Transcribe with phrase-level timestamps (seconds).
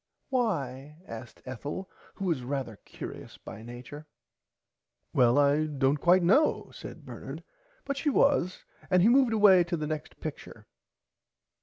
[0.29, 4.07] Why asked Ethel who was rarther curious by nature.
[5.13, 7.43] Well I dont quite know said Bernard
[7.85, 10.65] but she was and he moved away to the next picture.